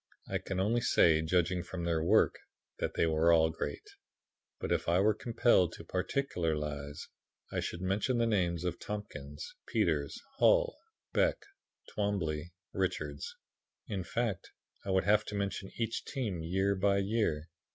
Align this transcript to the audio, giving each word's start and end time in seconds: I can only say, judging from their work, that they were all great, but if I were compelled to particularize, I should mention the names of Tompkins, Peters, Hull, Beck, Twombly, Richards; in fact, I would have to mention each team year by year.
I 0.27 0.39
can 0.39 0.59
only 0.59 0.81
say, 0.81 1.21
judging 1.21 1.61
from 1.61 1.83
their 1.83 2.01
work, 2.03 2.33
that 2.79 2.95
they 2.95 3.05
were 3.05 3.31
all 3.31 3.51
great, 3.51 3.87
but 4.59 4.71
if 4.71 4.89
I 4.89 4.99
were 4.99 5.13
compelled 5.13 5.73
to 5.73 5.83
particularize, 5.83 7.07
I 7.51 7.59
should 7.59 7.81
mention 7.83 8.17
the 8.17 8.25
names 8.25 8.63
of 8.63 8.79
Tompkins, 8.79 9.53
Peters, 9.67 10.19
Hull, 10.39 10.75
Beck, 11.13 11.43
Twombly, 11.93 12.51
Richards; 12.73 13.35
in 13.85 14.03
fact, 14.03 14.49
I 14.83 14.89
would 14.89 15.03
have 15.03 15.23
to 15.25 15.35
mention 15.35 15.69
each 15.77 16.03
team 16.03 16.41
year 16.41 16.73
by 16.73 16.97
year. 16.97 17.49